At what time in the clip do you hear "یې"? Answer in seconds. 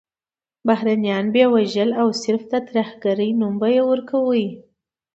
1.41-1.47, 3.75-3.81